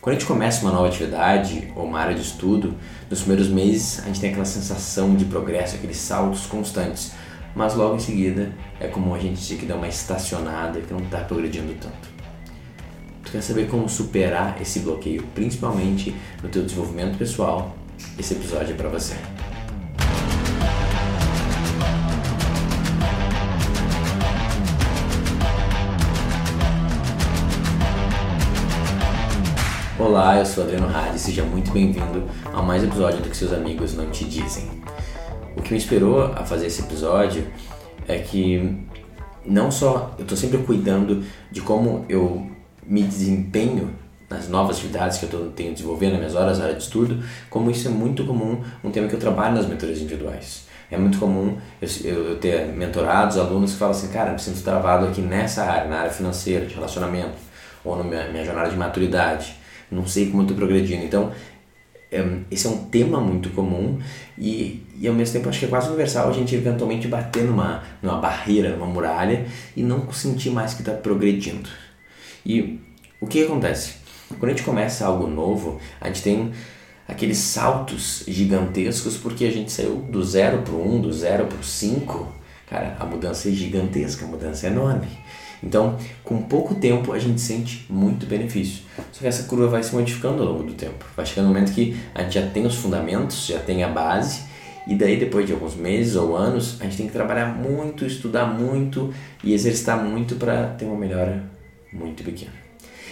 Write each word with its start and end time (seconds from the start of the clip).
Quando 0.00 0.16
a 0.16 0.18
gente 0.18 0.28
começa 0.28 0.62
uma 0.62 0.72
nova 0.72 0.86
atividade 0.86 1.72
ou 1.74 1.84
uma 1.84 1.98
área 1.98 2.14
de 2.14 2.22
estudo, 2.22 2.74
nos 3.10 3.20
primeiros 3.20 3.48
meses 3.48 4.00
a 4.00 4.06
gente 4.06 4.20
tem 4.20 4.30
aquela 4.30 4.44
sensação 4.44 5.16
de 5.16 5.24
progresso, 5.24 5.76
aqueles 5.76 5.96
saltos 5.96 6.46
constantes, 6.46 7.12
mas 7.54 7.74
logo 7.74 7.96
em 7.96 8.00
seguida 8.00 8.52
é 8.78 8.86
comum 8.86 9.14
a 9.14 9.18
gente 9.18 9.46
ter 9.48 9.56
que 9.56 9.66
dar 9.66 9.76
uma 9.76 9.88
estacionada 9.88 10.80
que 10.80 10.92
não 10.92 11.00
está 11.00 11.18
progredindo 11.20 11.74
tanto. 11.80 12.16
Tu 13.24 13.32
quer 13.32 13.42
saber 13.42 13.68
como 13.68 13.88
superar 13.88 14.56
esse 14.60 14.80
bloqueio, 14.80 15.24
principalmente 15.34 16.14
no 16.42 16.48
teu 16.48 16.62
desenvolvimento 16.62 17.18
pessoal? 17.18 17.76
Esse 18.16 18.34
episódio 18.34 18.74
é 18.74 18.76
para 18.76 18.88
você. 18.88 19.14
Olá, 29.98 30.38
eu 30.38 30.44
sou 30.44 30.62
Adriano 30.62 30.94
Hadi, 30.94 31.18
seja 31.18 31.42
muito 31.42 31.72
bem-vindo 31.72 32.28
a 32.52 32.60
mais 32.60 32.82
um 32.82 32.86
episódio 32.86 33.22
do 33.22 33.30
que 33.30 33.36
seus 33.36 33.50
amigos 33.50 33.94
não 33.94 34.10
te 34.10 34.26
dizem. 34.26 34.68
O 35.56 35.62
que 35.62 35.70
me 35.70 35.78
inspirou 35.78 36.22
a 36.34 36.44
fazer 36.44 36.66
esse 36.66 36.82
episódio 36.82 37.50
é 38.06 38.18
que 38.18 38.76
não 39.42 39.70
só 39.70 40.14
eu 40.18 40.24
estou 40.24 40.36
sempre 40.36 40.58
cuidando 40.58 41.24
de 41.50 41.62
como 41.62 42.04
eu 42.10 42.46
me 42.86 43.02
desempenho 43.04 43.90
nas 44.28 44.50
novas 44.50 44.76
atividades 44.76 45.16
que 45.16 45.24
eu 45.24 45.30
tô, 45.30 45.38
tenho 45.46 45.72
desenvolvendo 45.72 46.12
nas 46.20 46.34
minhas 46.34 46.34
horas, 46.34 46.76
de 46.76 46.82
estudo, 46.82 47.24
como 47.48 47.70
isso 47.70 47.88
é 47.88 47.90
muito 47.90 48.22
comum, 48.26 48.62
um 48.84 48.90
tema 48.90 49.08
que 49.08 49.14
eu 49.14 49.20
trabalho 49.20 49.54
nas 49.54 49.64
mentorias 49.64 49.98
individuais. 49.98 50.66
É 50.90 50.98
muito 50.98 51.18
comum 51.18 51.56
eu, 51.80 51.88
eu, 52.04 52.28
eu 52.32 52.36
ter 52.36 52.66
mentorados, 52.66 53.38
alunos 53.38 53.72
que 53.72 53.78
falam 53.78 53.96
assim, 53.96 54.08
cara, 54.08 54.32
me 54.32 54.38
sinto 54.38 54.60
travado 54.62 55.06
aqui 55.06 55.22
nessa 55.22 55.64
área, 55.64 55.88
na 55.88 56.00
área 56.00 56.12
financeira, 56.12 56.66
de 56.66 56.74
relacionamento, 56.74 57.38
ou 57.82 57.96
na 57.96 58.04
minha, 58.04 58.28
minha 58.28 58.44
jornada 58.44 58.68
de 58.68 58.76
maturidade 58.76 59.64
não 59.90 60.06
sei 60.06 60.26
como 60.26 60.38
eu 60.38 60.42
estou 60.42 60.56
progredindo. 60.56 61.04
Então, 61.04 61.32
é, 62.10 62.24
esse 62.50 62.66
é 62.66 62.70
um 62.70 62.84
tema 62.84 63.20
muito 63.20 63.50
comum 63.50 63.98
e, 64.38 64.82
e 64.98 65.08
ao 65.08 65.14
mesmo 65.14 65.32
tempo 65.34 65.48
acho 65.48 65.58
que 65.58 65.64
é 65.64 65.68
quase 65.68 65.88
universal 65.88 66.28
a 66.28 66.32
gente 66.32 66.54
eventualmente 66.54 67.08
bater 67.08 67.44
numa, 67.44 67.82
numa 68.00 68.18
barreira, 68.18 68.70
numa 68.70 68.86
muralha 68.86 69.46
e 69.76 69.82
não 69.82 70.10
sentir 70.12 70.50
mais 70.50 70.72
que 70.74 70.82
está 70.82 70.92
progredindo. 70.92 71.68
E 72.44 72.80
o 73.20 73.26
que 73.26 73.42
acontece? 73.42 73.94
Quando 74.28 74.46
a 74.46 74.48
gente 74.50 74.62
começa 74.62 75.06
algo 75.06 75.26
novo, 75.26 75.80
a 76.00 76.06
gente 76.08 76.22
tem 76.22 76.52
aqueles 77.08 77.38
saltos 77.38 78.24
gigantescos 78.26 79.16
porque 79.16 79.44
a 79.44 79.50
gente 79.50 79.70
saiu 79.70 79.96
do 79.96 80.22
zero 80.24 80.62
para 80.62 80.74
o 80.74 80.96
um, 80.96 81.00
do 81.00 81.12
zero 81.12 81.46
para 81.46 81.58
o 81.58 81.64
cinco. 81.64 82.32
Cara, 82.68 82.96
a 82.98 83.04
mudança 83.04 83.48
é 83.48 83.52
gigantesca, 83.52 84.24
a 84.24 84.28
mudança 84.28 84.66
é 84.66 84.70
enorme. 84.70 85.06
Então, 85.62 85.96
com 86.22 86.42
pouco 86.42 86.74
tempo, 86.74 87.12
a 87.12 87.18
gente 87.18 87.40
sente 87.40 87.86
muito 87.88 88.26
benefício. 88.26 88.82
Só 89.12 89.20
que 89.20 89.26
essa 89.26 89.44
curva 89.44 89.68
vai 89.68 89.82
se 89.82 89.94
modificando 89.94 90.42
ao 90.42 90.52
longo 90.52 90.64
do 90.64 90.74
tempo. 90.74 91.04
Vai 91.16 91.24
chegando 91.24 91.46
um 91.46 91.48
momento 91.48 91.72
que 91.72 91.96
a 92.14 92.22
gente 92.22 92.34
já 92.34 92.46
tem 92.46 92.66
os 92.66 92.74
fundamentos, 92.76 93.46
já 93.46 93.58
tem 93.58 93.82
a 93.82 93.88
base, 93.88 94.42
e 94.86 94.94
daí, 94.94 95.16
depois 95.16 95.46
de 95.46 95.52
alguns 95.52 95.74
meses 95.74 96.14
ou 96.14 96.36
anos, 96.36 96.76
a 96.80 96.84
gente 96.84 96.96
tem 96.96 97.06
que 97.06 97.12
trabalhar 97.12 97.46
muito, 97.46 98.06
estudar 98.06 98.46
muito 98.46 99.12
e 99.42 99.52
exercitar 99.52 100.02
muito 100.02 100.36
para 100.36 100.68
ter 100.68 100.84
uma 100.84 100.96
melhora 100.96 101.42
muito 101.92 102.22
pequena. 102.22 102.52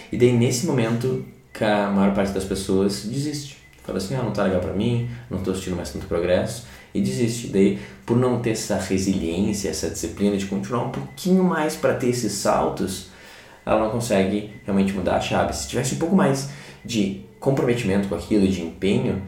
E 0.09 0.17
daí, 0.17 0.31
nesse 0.31 0.65
momento, 0.65 1.25
que 1.53 1.63
a 1.63 1.89
maior 1.89 2.13
parte 2.13 2.31
das 2.31 2.45
pessoas 2.45 3.03
desiste. 3.03 3.57
Fala 3.83 3.97
assim, 3.97 4.15
ah, 4.15 4.23
não 4.23 4.31
tá 4.31 4.43
legal 4.43 4.61
para 4.61 4.73
mim, 4.73 5.09
não 5.29 5.37
estou 5.37 5.51
assistindo 5.51 5.75
mais 5.75 5.91
tanto 5.91 6.07
progresso 6.07 6.65
e 6.95 7.01
desiste. 7.01 7.47
Daí, 7.47 7.77
por 8.05 8.15
não 8.15 8.41
ter 8.41 8.51
essa 8.51 8.77
resiliência, 8.77 9.69
essa 9.69 9.89
disciplina 9.89 10.37
de 10.37 10.45
continuar 10.45 10.85
um 10.85 10.91
pouquinho 10.91 11.43
mais 11.43 11.75
para 11.75 11.93
ter 11.93 12.07
esses 12.07 12.31
saltos, 12.31 13.09
ela 13.65 13.81
não 13.81 13.89
consegue 13.89 14.53
realmente 14.63 14.93
mudar 14.93 15.17
a 15.17 15.21
chave. 15.21 15.53
Se 15.53 15.67
tivesse 15.67 15.95
um 15.95 15.97
pouco 15.97 16.15
mais 16.15 16.49
de 16.85 17.25
comprometimento 17.37 18.07
com 18.07 18.15
aquilo, 18.15 18.47
de 18.47 18.61
empenho, 18.61 19.21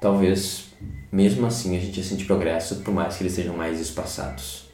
talvez 0.00 0.68
mesmo 1.12 1.46
assim 1.46 1.76
a 1.76 1.80
gente 1.80 1.98
ia 1.98 2.04
sentir 2.04 2.24
progresso, 2.24 2.76
por 2.76 2.94
mais 2.94 3.16
que 3.16 3.22
eles 3.22 3.34
sejam 3.34 3.54
mais 3.54 3.78
espaçados. 3.78 4.70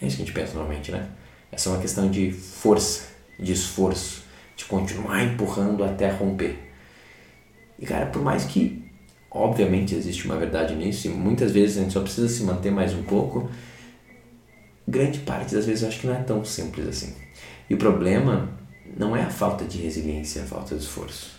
É 0.00 0.06
isso 0.06 0.16
que 0.16 0.22
a 0.22 0.26
gente 0.26 0.34
pensa 0.34 0.54
normalmente, 0.54 0.92
né? 0.92 1.08
Essa 1.50 1.68
é 1.68 1.72
uma 1.72 1.80
questão 1.80 2.08
de 2.08 2.30
força, 2.30 3.08
de 3.38 3.52
esforço, 3.52 4.22
de 4.56 4.64
continuar 4.66 5.24
empurrando 5.24 5.82
até 5.82 6.08
romper. 6.10 6.58
E 7.76 7.84
cara, 7.84 8.06
por 8.06 8.22
mais 8.22 8.44
que 8.44 8.79
Obviamente 9.30 9.94
existe 9.94 10.26
uma 10.26 10.36
verdade 10.36 10.74
nisso 10.74 11.06
e 11.06 11.10
muitas 11.10 11.52
vezes 11.52 11.78
a 11.78 11.82
gente 11.82 11.92
só 11.92 12.00
precisa 12.00 12.28
se 12.28 12.42
manter 12.42 12.70
mais 12.70 12.92
um 12.92 13.02
pouco. 13.02 13.48
Grande 14.86 15.20
parte 15.20 15.54
das 15.54 15.66
vezes 15.66 15.82
eu 15.82 15.88
acho 15.88 16.00
que 16.00 16.06
não 16.06 16.14
é 16.14 16.22
tão 16.22 16.44
simples 16.44 16.88
assim. 16.88 17.14
E 17.68 17.74
o 17.74 17.78
problema 17.78 18.50
não 18.96 19.16
é 19.16 19.22
a 19.22 19.30
falta 19.30 19.64
de 19.64 19.78
resiliência, 19.78 20.42
a 20.42 20.46
falta 20.46 20.74
de 20.74 20.82
esforço. 20.82 21.38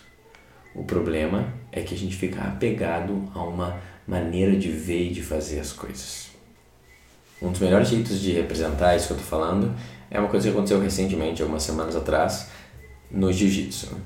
O 0.74 0.84
problema 0.84 1.52
é 1.70 1.82
que 1.82 1.94
a 1.94 1.98
gente 1.98 2.16
fica 2.16 2.40
apegado 2.42 3.30
a 3.34 3.42
uma 3.42 3.78
maneira 4.06 4.56
de 4.56 4.70
ver 4.70 5.10
e 5.10 5.12
de 5.12 5.22
fazer 5.22 5.60
as 5.60 5.72
coisas. 5.72 6.30
Um 7.42 7.50
dos 7.50 7.60
melhores 7.60 7.88
jeitos 7.88 8.20
de 8.20 8.32
representar 8.32 8.96
isso 8.96 9.08
que 9.08 9.12
eu 9.12 9.18
estou 9.18 9.38
falando 9.38 9.74
é 10.10 10.18
uma 10.18 10.28
coisa 10.28 10.46
que 10.46 10.52
aconteceu 10.52 10.80
recentemente, 10.80 11.42
algumas 11.42 11.62
semanas 11.62 11.94
atrás, 11.94 12.48
no 13.10 13.32
jiu-jitsu. 13.32 13.96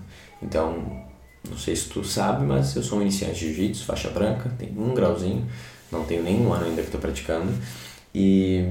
Então, 0.43 1.05
não 1.51 1.59
sei 1.59 1.75
se 1.75 1.89
tu 1.89 2.05
sabe, 2.05 2.45
mas 2.45 2.75
eu 2.77 2.83
sou 2.83 2.99
um 2.99 3.03
iniciante 3.03 3.39
de 3.39 3.53
jiu-jitsu, 3.53 3.85
faixa 3.85 4.11
branca, 4.11 4.51
tenho 4.59 4.81
um 4.81 4.95
grauzinho, 4.95 5.47
não 5.91 6.05
tenho 6.05 6.23
nenhum 6.23 6.53
ano 6.53 6.67
ainda 6.67 6.83
que 6.83 6.89
estou 6.89 7.01
praticando. 7.01 7.53
E 8.15 8.65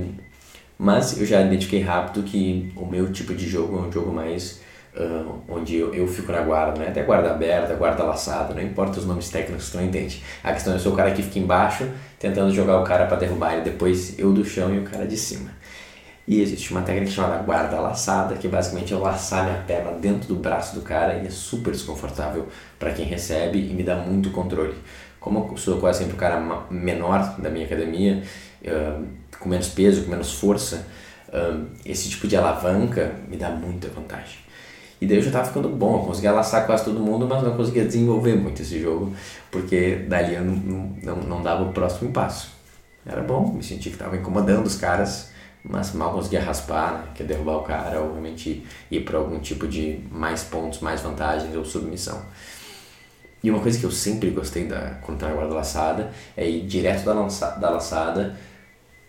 mas 0.77 1.17
eu 1.19 1.25
já 1.25 1.41
identifiquei 1.41 1.81
rápido 1.81 2.23
que 2.23 2.71
o 2.75 2.85
meu 2.85 3.11
tipo 3.11 3.33
de 3.33 3.47
jogo 3.47 3.77
é 3.77 3.81
um 3.87 3.91
jogo 3.91 4.11
mais 4.11 4.59
uh, 4.95 5.39
onde 5.47 5.75
eu, 5.75 5.93
eu 5.93 6.07
fico 6.07 6.31
na 6.31 6.41
guarda, 6.41 6.79
né? 6.79 6.89
Até 6.89 7.03
guarda 7.03 7.31
aberta, 7.31 7.73
guarda 7.75 8.03
laçada, 8.03 8.53
não 8.53 8.61
importa 8.61 8.99
os 8.99 9.05
nomes 9.05 9.29
técnicos, 9.29 9.69
tu 9.69 9.77
não 9.77 9.85
entende. 9.85 10.21
A 10.43 10.51
questão 10.51 10.73
é 10.73 10.75
eu 10.75 10.79
sou 10.79 10.93
o 10.93 10.95
cara 10.95 11.11
que 11.11 11.23
fica 11.23 11.39
embaixo 11.39 11.87
tentando 12.19 12.53
jogar 12.53 12.79
o 12.79 12.83
cara 12.83 13.05
para 13.05 13.17
derrubar 13.17 13.53
ele, 13.53 13.61
depois 13.61 14.17
eu 14.19 14.33
do 14.33 14.43
chão 14.43 14.73
e 14.73 14.79
o 14.79 14.83
cara 14.83 15.05
de 15.07 15.17
cima. 15.17 15.49
E 16.27 16.41
existe 16.41 16.71
uma 16.71 16.81
técnica 16.81 17.11
chamada 17.11 17.43
guarda 17.43 17.79
laçada, 17.79 18.35
que 18.35 18.47
basicamente 18.47 18.93
é 18.93 18.97
laçar 18.97 19.45
minha 19.45 19.61
perna 19.61 19.91
dentro 19.91 20.27
do 20.27 20.35
braço 20.35 20.73
do 20.73 20.81
cara 20.81 21.15
e 21.15 21.27
é 21.27 21.29
super 21.29 21.71
desconfortável 21.71 22.47
para 22.79 22.91
quem 22.93 23.05
recebe 23.05 23.59
e 23.59 23.73
me 23.73 23.83
dá 23.83 23.95
muito 23.95 24.31
controle. 24.31 24.73
Como 25.19 25.47
eu 25.51 25.57
sou 25.57 25.79
quase 25.79 25.99
sempre 25.99 26.15
o 26.15 26.17
cara 26.17 26.65
menor 26.69 27.39
da 27.39 27.49
minha 27.49 27.65
academia, 27.65 28.23
com 29.39 29.49
menos 29.49 29.69
peso, 29.69 30.03
com 30.03 30.11
menos 30.11 30.33
força, 30.33 30.87
esse 31.85 32.09
tipo 32.09 32.27
de 32.27 32.35
alavanca 32.35 33.13
me 33.27 33.37
dá 33.37 33.49
muita 33.49 33.87
vantagem. 33.89 34.39
E 34.99 35.05
daí 35.05 35.17
eu 35.17 35.21
já 35.21 35.27
estava 35.27 35.45
ficando 35.45 35.69
bom, 35.69 35.99
eu 35.99 36.05
conseguia 36.05 36.31
laçar 36.31 36.65
quase 36.65 36.85
todo 36.85 36.99
mundo, 36.99 37.27
mas 37.27 37.43
não 37.43 37.55
conseguia 37.55 37.85
desenvolver 37.85 38.35
muito 38.35 38.61
esse 38.61 38.79
jogo, 38.79 39.13
porque 39.51 40.05
dali 40.07 40.35
eu 40.35 40.43
não, 40.43 40.95
não, 41.03 41.15
não 41.17 41.43
dava 41.43 41.63
o 41.63 41.73
próximo 41.73 42.11
passo. 42.11 42.51
Era 43.05 43.21
bom, 43.21 43.53
me 43.53 43.61
senti 43.61 43.89
que 43.89 43.95
estava 43.95 44.15
incomodando 44.15 44.65
os 44.65 44.75
caras, 44.75 45.31
mas 45.67 45.93
mal 45.93 46.13
conseguia 46.13 46.41
raspar, 46.41 46.93
né? 46.93 47.07
que 47.15 47.23
é 47.23 47.25
derrubar 47.25 47.57
o 47.57 47.63
cara 47.63 47.99
ou 47.99 48.11
realmente 48.11 48.65
ir 48.91 49.01
para 49.01 49.17
algum 49.17 49.39
tipo 49.39 49.67
de 49.67 49.99
mais 50.11 50.43
pontos, 50.43 50.79
mais 50.79 51.01
vantagens 51.01 51.55
ou 51.55 51.65
submissão. 51.65 52.21
E 53.43 53.49
uma 53.49 53.59
coisa 53.59 53.77
que 53.79 53.85
eu 53.85 53.91
sempre 53.91 54.29
gostei 54.29 54.65
da 54.65 54.97
quando 55.01 55.19
tá 55.19 55.27
na 55.27 55.33
guarda 55.33 55.53
laçada 55.53 56.11
é 56.35 56.47
ir 56.47 56.65
direto 56.65 57.03
da, 57.03 57.13
lança, 57.13 57.51
da 57.51 57.69
laçada 57.69 58.35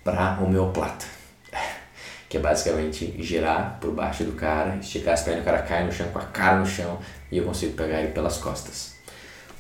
para 0.02 0.38
homeoplata. 0.40 1.06
Que 2.28 2.38
é 2.38 2.40
basicamente 2.40 3.22
girar 3.22 3.78
por 3.80 3.92
baixo 3.92 4.24
do 4.24 4.32
cara, 4.32 4.76
esticar 4.76 5.14
as 5.14 5.22
pernas, 5.22 5.42
o 5.42 5.44
cara 5.44 5.62
cai 5.62 5.86
no 5.86 5.92
chão 5.92 6.08
com 6.08 6.18
a 6.18 6.24
cara 6.24 6.58
no 6.58 6.66
chão 6.66 6.98
e 7.30 7.38
eu 7.38 7.44
consigo 7.44 7.74
pegar 7.74 8.00
ele 8.00 8.10
pelas 8.10 8.36
costas. 8.38 8.96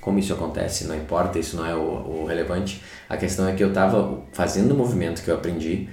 Como 0.00 0.18
isso 0.18 0.32
acontece, 0.32 0.84
não 0.84 0.96
importa, 0.96 1.38
isso 1.38 1.56
não 1.56 1.64
é 1.64 1.76
o, 1.76 1.78
o 2.22 2.24
relevante. 2.26 2.82
A 3.08 3.16
questão 3.16 3.46
é 3.48 3.54
que 3.54 3.62
eu 3.62 3.68
estava 3.68 4.20
fazendo 4.32 4.72
o 4.72 4.76
movimento 4.76 5.22
que 5.22 5.30
eu 5.30 5.36
aprendi 5.36 5.88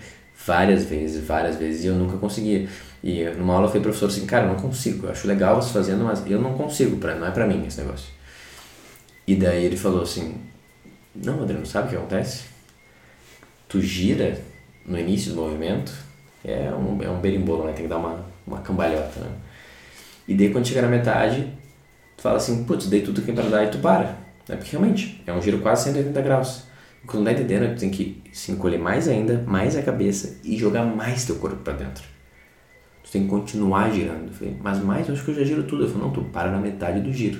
várias 0.45 0.85
vezes, 0.85 1.25
várias 1.25 1.55
vezes, 1.55 1.83
e 1.83 1.87
eu 1.87 1.95
nunca 1.95 2.17
conseguia. 2.17 2.67
E 3.03 3.23
numa 3.31 3.53
aula 3.53 3.65
eu 3.65 3.69
falei 3.69 3.81
pro 3.81 3.91
professor 3.91 4.07
assim, 4.07 4.25
cara, 4.25 4.45
eu 4.45 4.49
não 4.49 4.59
consigo, 4.59 5.07
eu 5.07 5.11
acho 5.11 5.27
legal 5.27 5.61
você 5.61 5.71
fazendo, 5.73 6.03
mas 6.03 6.23
eu 6.29 6.39
não 6.39 6.53
consigo, 6.53 6.97
pra, 6.97 7.15
não 7.15 7.27
é 7.27 7.31
pra 7.31 7.47
mim 7.47 7.65
esse 7.65 7.79
negócio. 7.81 8.07
E 9.27 9.35
daí 9.35 9.65
ele 9.65 9.77
falou 9.77 10.03
assim, 10.03 10.35
não, 11.15 11.41
Adriano, 11.41 11.65
sabe 11.65 11.87
o 11.87 11.89
que 11.91 11.95
acontece? 11.95 12.45
Tu 13.67 13.81
gira 13.81 14.39
no 14.85 14.99
início 14.99 15.33
do 15.33 15.41
movimento, 15.41 15.93
é 16.43 16.69
um, 16.71 17.01
é 17.01 17.09
um 17.09 17.19
berimbolo, 17.19 17.65
né? 17.65 17.73
Tem 17.73 17.83
que 17.83 17.89
dar 17.89 17.97
uma, 17.97 18.25
uma 18.45 18.59
cambalhota, 18.59 19.19
né? 19.19 19.31
E 20.27 20.33
daí 20.33 20.51
quando 20.51 20.67
chega 20.67 20.81
na 20.81 20.87
metade, 20.87 21.51
tu 22.17 22.23
fala 22.23 22.37
assim, 22.37 22.63
putz, 22.63 22.87
dei 22.87 23.01
tudo 23.01 23.21
que 23.21 23.27
tem 23.27 23.35
pra 23.35 23.45
dar 23.45 23.63
e 23.63 23.67
tu 23.69 23.79
para. 23.79 24.17
É 24.47 24.55
porque 24.55 24.71
realmente, 24.71 25.21
é 25.25 25.33
um 25.33 25.41
giro 25.41 25.59
quase 25.59 25.85
180 25.85 26.21
graus. 26.21 26.63
Quando 27.05 27.25
não 27.25 27.33
tá 27.33 27.39
entendendo, 27.39 27.75
tu 27.75 27.79
tem 27.79 27.89
que 27.89 28.21
se 28.31 28.51
encolher 28.51 28.77
mais 28.77 29.07
ainda, 29.07 29.43
mais 29.45 29.75
a 29.75 29.81
cabeça 29.81 30.39
e 30.43 30.57
jogar 30.57 30.85
mais 30.85 31.25
teu 31.25 31.35
corpo 31.35 31.57
para 31.57 31.73
dentro. 31.73 32.03
Tu 33.03 33.11
tem 33.11 33.23
que 33.23 33.29
continuar 33.29 33.91
girando. 33.91 34.27
Eu 34.27 34.33
falei, 34.33 34.57
mas 34.61 34.79
mais, 34.79 35.07
eu 35.07 35.13
acho 35.13 35.23
que 35.23 35.31
eu 35.31 35.35
já 35.35 35.43
giro 35.43 35.63
tudo. 35.63 35.83
Eu 35.83 35.89
falei, 35.89 36.03
não, 36.03 36.13
tu 36.13 36.23
para 36.23 36.49
na 36.49 36.59
metade 36.59 37.01
do 37.01 37.11
giro. 37.11 37.39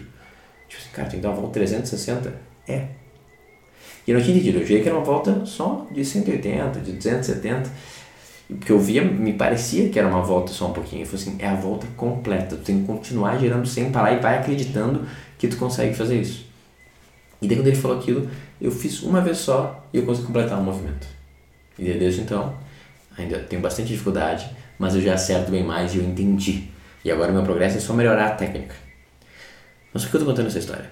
Tipo 0.68 0.82
assim, 0.82 0.90
cara, 0.92 1.10
tem 1.10 1.20
que 1.20 1.24
dar 1.24 1.30
uma 1.30 1.38
volta 1.38 1.54
360? 1.54 2.34
É. 2.68 2.88
E 4.06 4.12
eu 4.12 4.18
não 4.18 4.24
tinha 4.24 4.36
entendido, 4.36 4.58
eu 4.58 4.64
achei 4.64 4.82
que 4.82 4.90
era 4.90 4.98
uma 4.98 5.06
volta 5.06 5.46
só 5.46 5.88
de 5.92 6.04
180, 6.04 6.80
de 6.82 6.92
270. 6.94 7.72
Porque 8.50 8.72
eu 8.72 8.80
via, 8.80 9.04
me 9.04 9.34
parecia 9.34 9.90
que 9.90 9.98
era 9.98 10.08
uma 10.08 10.22
volta 10.22 10.52
só 10.52 10.68
um 10.68 10.74
pouquinho. 10.74 11.04
Eu 11.04 11.06
falei 11.06 11.22
assim, 11.22 11.36
é 11.40 11.48
a 11.48 11.56
volta 11.56 11.88
completa. 11.96 12.58
Tu 12.58 12.64
tem 12.64 12.82
que 12.82 12.86
continuar 12.86 13.38
girando 13.38 13.66
sem 13.66 13.92
parar 13.92 14.14
e 14.14 14.20
vai 14.20 14.38
acreditando 14.38 15.08
que 15.38 15.48
tu 15.48 15.56
consegue 15.56 15.96
fazer 15.96 16.20
isso. 16.20 16.46
E 17.42 17.48
daí 17.48 17.58
quando 17.58 17.68
ele 17.68 17.76
falou 17.76 17.98
aquilo, 17.98 18.30
eu 18.64 18.72
fiz 18.72 19.04
uma 19.04 19.20
vez 19.20 19.40
só 19.40 19.86
e 19.92 19.98
eu 19.98 20.06
consegui 20.06 20.28
completar 20.28 20.58
o 20.58 20.64
movimento. 20.64 21.06
E 21.78 21.84
desde 21.84 22.22
então, 22.22 22.56
ainda 23.18 23.38
tenho 23.40 23.62
bastante 23.62 23.90
dificuldade, 23.90 24.50
mas 24.80 24.96
eu 24.96 25.02
já 25.02 25.16
acerto 25.16 25.52
bem 25.52 25.66
mais 25.66 25.94
e 25.94 25.98
eu 25.98 26.04
entendi. 26.06 26.70
E 27.04 27.12
agora 27.12 27.34
meu 27.34 27.44
progresso 27.44 27.78
é 27.78 27.82
só 27.82 27.94
melhorar 27.94 28.28
a 28.28 28.32
técnica. 28.36 28.74
Mas 29.94 30.04
por 30.04 30.12
que 30.12 30.16
eu 30.16 30.20
estou 30.22 30.34
contando 30.34 30.48
essa 30.48 30.60
história? 30.60 30.90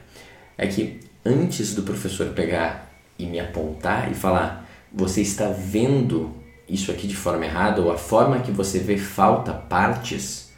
É 0.57 0.67
que 0.67 0.99
antes 1.25 1.73
do 1.73 1.83
professor 1.83 2.27
pegar 2.33 2.91
e 3.17 3.25
me 3.25 3.39
apontar 3.39 4.11
e 4.11 4.15
falar, 4.15 4.69
você 4.91 5.21
está 5.21 5.47
vendo 5.47 6.35
isso 6.67 6.91
aqui 6.91 7.07
de 7.07 7.15
forma 7.15 7.45
errada 7.45 7.81
ou 7.81 7.89
a 7.89 7.97
forma 7.97 8.39
que 8.39 8.51
você 8.51 8.79
vê 8.79 8.97
falta 8.97 9.53
partes, 9.53 10.51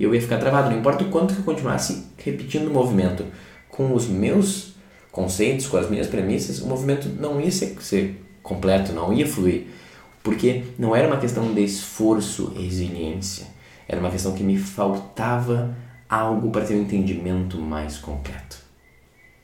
eu 0.00 0.14
ia 0.14 0.20
ficar 0.20 0.38
travado. 0.38 0.70
Não 0.70 0.78
importa 0.78 1.04
o 1.04 1.10
quanto 1.10 1.34
que 1.34 1.40
eu 1.40 1.44
continuasse 1.44 2.06
repetindo 2.16 2.68
o 2.68 2.72
movimento 2.72 3.26
com 3.68 3.92
os 3.92 4.06
meus 4.06 4.73
conceitos, 5.14 5.68
com 5.68 5.76
as 5.76 5.88
minhas 5.88 6.08
premissas, 6.08 6.60
o 6.60 6.66
movimento 6.66 7.08
não 7.08 7.40
ia 7.40 7.50
ser, 7.50 7.80
ser 7.80 8.20
completo, 8.42 8.92
não 8.92 9.12
ia 9.12 9.26
fluir. 9.26 9.68
Porque 10.24 10.64
não 10.76 10.94
era 10.94 11.06
uma 11.06 11.18
questão 11.18 11.54
de 11.54 11.62
esforço 11.62 12.52
e 12.56 12.64
resiliência, 12.64 13.46
era 13.86 14.00
uma 14.00 14.10
questão 14.10 14.32
que 14.32 14.42
me 14.42 14.58
faltava 14.58 15.76
algo 16.08 16.50
para 16.50 16.64
ter 16.64 16.74
um 16.74 16.82
entendimento 16.82 17.58
mais 17.58 17.96
completo. 17.96 18.58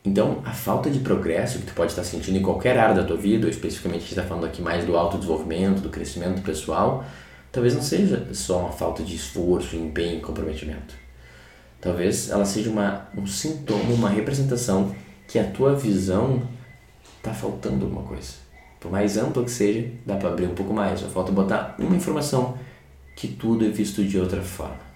Então, 0.05 0.43
a 0.45 0.53
falta 0.53 0.91
de 0.91 0.99
progresso 0.99 1.59
que 1.59 1.67
tu 1.67 1.75
pode 1.75 1.93
estar 1.93 2.03
sentindo 2.03 2.39
em 2.39 2.43
qualquer 2.43 2.77
área 2.77 2.95
da 2.95 3.05
tua 3.05 3.17
vida, 3.17 3.47
ou 3.47 3.51
especificamente 3.51 3.99
a 3.99 4.01
gente 4.01 4.13
está 4.13 4.23
falando 4.25 4.47
aqui 4.47 4.61
mais 4.61 4.85
do 4.85 4.97
autodesenvolvimento, 4.97 5.83
do 5.83 5.91
crescimento 5.91 6.43
pessoal, 6.43 7.05
talvez 7.53 7.75
não 7.75 7.83
seja 7.83 8.27
só 8.33 8.61
uma 8.61 8.73
falta 8.73 9.05
de 9.05 9.15
esforço, 9.15 9.77
empenho 9.77 10.19
e 10.19 10.21
comprometimento. 10.21 10.95
Talvez 11.81 12.31
ela 12.31 12.45
seja 12.45 12.71
uma, 12.71 13.09
um 13.17 13.27
sintoma, 13.27 13.93
uma 13.93 14.09
representação 14.09 14.95
que 15.31 15.39
a 15.39 15.45
tua 15.45 15.75
visão 15.75 16.43
está 17.17 17.33
faltando 17.33 17.87
alguma 17.87 18.03
coisa. 18.03 18.33
Por 18.79 18.91
mais 18.91 19.17
ampla 19.17 19.45
que 19.45 19.51
seja, 19.51 19.91
dá 20.05 20.17
para 20.17 20.31
abrir 20.31 20.47
um 20.47 20.55
pouco 20.55 20.75
mais. 20.75 21.01
Só 21.01 21.09
falta 21.09 21.31
botar 21.31 21.77
uma 21.79 21.97
informação 21.97 22.59
que 23.17 23.29
tudo 23.29 23.65
é 23.65 23.69
visto 23.69 24.05
de 24.05 24.19
outra 24.19 24.43
forma. 24.43 24.91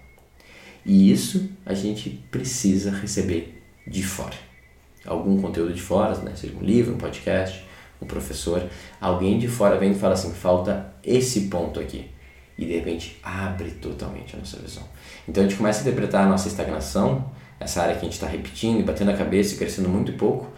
E 0.85 1.11
isso 1.11 1.49
a 1.65 1.73
gente 1.73 2.09
precisa 2.29 2.91
receber 2.91 3.63
de 3.87 4.03
fora 4.03 4.35
algum 5.05 5.39
conteúdo 5.39 5.73
de 5.73 5.81
fora, 5.81 6.15
né? 6.19 6.33
seja 6.35 6.55
um 6.55 6.63
livro, 6.63 6.93
um 6.93 6.97
podcast, 6.97 7.63
um 8.01 8.05
professor, 8.05 8.63
alguém 8.99 9.37
de 9.37 9.47
fora 9.47 9.77
vem 9.77 9.91
e 9.91 9.95
fala 9.95 10.13
assim, 10.13 10.33
falta 10.33 10.93
esse 11.03 11.41
ponto 11.41 11.79
aqui. 11.79 12.09
E 12.57 12.65
de 12.65 12.73
repente 12.73 13.19
abre 13.21 13.71
totalmente 13.71 14.35
a 14.35 14.39
nossa 14.39 14.57
visão. 14.57 14.83
Então 15.27 15.43
a 15.43 15.47
gente 15.47 15.57
começa 15.57 15.79
a 15.79 15.81
interpretar 15.81 16.25
a 16.25 16.29
nossa 16.29 16.47
estagnação, 16.47 17.29
essa 17.59 17.81
área 17.81 17.95
que 17.95 18.01
a 18.01 18.03
gente 18.03 18.13
está 18.13 18.27
repetindo 18.27 18.79
e 18.79 18.83
batendo 18.83 19.11
a 19.11 19.17
cabeça 19.17 19.55
e 19.55 19.57
crescendo 19.57 19.89
muito 19.89 20.13
pouco, 20.13 20.51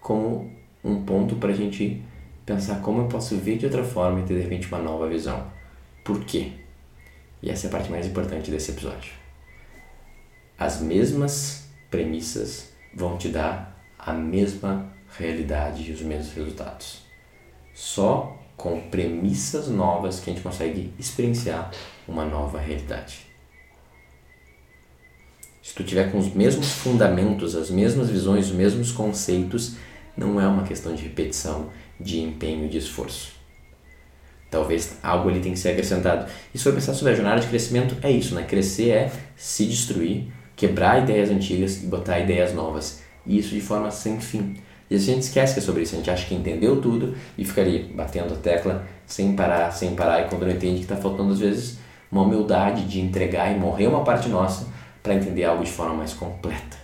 como 0.00 0.50
um 0.82 1.02
ponto 1.04 1.36
para 1.36 1.50
a 1.50 1.54
gente 1.54 2.02
pensar 2.44 2.80
como 2.80 3.02
eu 3.02 3.06
posso 3.06 3.36
ver 3.36 3.56
de 3.56 3.64
outra 3.64 3.82
forma 3.82 4.20
e 4.20 4.24
ter 4.24 4.34
de 4.34 4.42
repente 4.42 4.68
uma 4.68 4.78
nova 4.78 5.08
visão. 5.08 5.46
Por 6.04 6.24
quê? 6.24 6.52
E 7.42 7.50
essa 7.50 7.66
é 7.66 7.68
a 7.68 7.72
parte 7.72 7.90
mais 7.90 8.06
importante 8.06 8.50
desse 8.50 8.70
episódio. 8.70 9.12
As 10.58 10.80
mesmas 10.80 11.68
premissas 11.90 12.72
vão 12.94 13.16
te 13.16 13.28
dar 13.28 13.74
a 13.98 14.12
mesma 14.12 14.92
realidade 15.18 15.90
e 15.90 15.92
os 15.92 16.02
mesmos 16.02 16.34
resultados. 16.34 17.02
Só 17.72 18.38
com 18.56 18.88
premissas 18.88 19.68
novas 19.68 20.20
que 20.20 20.30
a 20.30 20.32
gente 20.32 20.42
consegue 20.42 20.92
experienciar 20.98 21.70
uma 22.06 22.24
nova 22.24 22.60
realidade. 22.60 23.26
Se 25.64 25.74
tu 25.74 25.82
tiver 25.82 26.12
com 26.12 26.18
os 26.18 26.30
mesmos 26.34 26.72
fundamentos, 26.72 27.56
as 27.56 27.70
mesmas 27.70 28.10
visões, 28.10 28.50
os 28.50 28.52
mesmos 28.52 28.92
conceitos, 28.92 29.76
não 30.14 30.38
é 30.38 30.46
uma 30.46 30.64
questão 30.64 30.94
de 30.94 31.02
repetição, 31.02 31.70
de 31.98 32.20
empenho, 32.20 32.68
de 32.68 32.76
esforço. 32.76 33.32
Talvez 34.50 34.98
algo 35.02 35.30
ali 35.30 35.40
tenha 35.40 35.54
que 35.54 35.58
ser 35.58 35.70
acrescentado. 35.70 36.30
E 36.54 36.58
se 36.58 36.64
for 36.64 36.74
pensar 36.74 36.92
sobre 36.92 37.14
a 37.14 37.16
jornada 37.16 37.40
de 37.40 37.46
crescimento, 37.46 37.96
é 38.02 38.10
isso, 38.10 38.34
né? 38.34 38.42
Crescer 38.42 38.90
é 38.90 39.12
se 39.36 39.64
destruir, 39.64 40.26
quebrar 40.54 41.02
ideias 41.02 41.30
antigas 41.30 41.82
e 41.82 41.86
botar 41.86 42.20
ideias 42.20 42.52
novas. 42.52 43.00
E 43.24 43.38
isso 43.38 43.54
de 43.54 43.62
forma 43.62 43.90
sem 43.90 44.20
fim. 44.20 44.56
E 44.90 44.94
a 44.94 44.98
gente 44.98 45.22
esquece 45.22 45.54
que 45.54 45.60
é 45.60 45.62
sobre 45.62 45.84
isso, 45.84 45.94
a 45.94 45.96
gente 45.96 46.10
acha 46.10 46.26
que 46.26 46.34
entendeu 46.34 46.78
tudo 46.78 47.16
e 47.38 47.44
ficaria 47.44 47.86
batendo 47.94 48.34
a 48.34 48.36
tecla 48.36 48.86
sem 49.06 49.34
parar, 49.34 49.70
sem 49.70 49.94
parar, 49.94 50.26
e 50.26 50.28
quando 50.28 50.42
não 50.42 50.52
entende 50.52 50.76
que 50.76 50.82
está 50.82 50.96
faltando 50.96 51.32
às 51.32 51.38
vezes 51.38 51.78
uma 52.12 52.20
humildade 52.20 52.84
de 52.84 53.00
entregar 53.00 53.50
e 53.50 53.58
morrer 53.58 53.86
uma 53.86 54.04
parte 54.04 54.28
nossa 54.28 54.74
para 55.04 55.14
entender 55.14 55.44
algo 55.44 55.62
de 55.62 55.70
forma 55.70 55.94
mais 55.94 56.14
completa. 56.14 56.78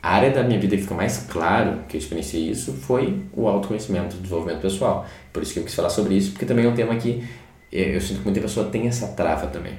A 0.00 0.14
área 0.14 0.30
da 0.30 0.44
minha 0.44 0.60
vida 0.60 0.76
que 0.76 0.82
fica 0.82 0.94
mais 0.94 1.26
claro 1.28 1.80
que 1.88 1.96
eu 1.96 1.98
experienciei 1.98 2.48
isso 2.48 2.72
foi 2.72 3.24
o 3.32 3.48
autoconhecimento, 3.48 4.16
o 4.16 4.20
desenvolvimento 4.20 4.60
pessoal. 4.60 5.04
Por 5.32 5.42
isso 5.42 5.52
que 5.52 5.58
eu 5.58 5.64
quis 5.64 5.74
falar 5.74 5.90
sobre 5.90 6.14
isso, 6.14 6.30
porque 6.30 6.46
também 6.46 6.66
é 6.66 6.68
um 6.68 6.74
tema 6.74 6.94
que 6.94 7.26
eu 7.72 8.00
sinto 8.00 8.18
que 8.18 8.24
muita 8.24 8.40
pessoa 8.40 8.70
tem 8.70 8.86
essa 8.86 9.08
trava 9.08 9.48
também. 9.48 9.74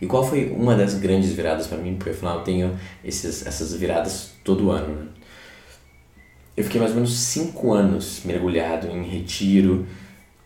E 0.00 0.06
qual 0.06 0.24
foi 0.24 0.50
uma 0.50 0.74
das 0.74 0.94
grandes 0.94 1.32
viradas 1.32 1.66
para 1.66 1.76
mim? 1.76 1.96
Porque 1.96 2.10
afinal 2.10 2.38
eu 2.38 2.44
tenho 2.44 2.78
esses, 3.04 3.46
essas 3.46 3.74
viradas 3.74 4.32
todo 4.42 4.70
ano. 4.70 4.94
Né? 4.94 5.08
Eu 6.56 6.64
fiquei 6.64 6.80
mais 6.80 6.92
ou 6.92 6.96
menos 6.96 7.12
cinco 7.18 7.74
anos 7.74 8.22
mergulhado 8.24 8.88
em 8.88 9.02
retiro, 9.02 9.86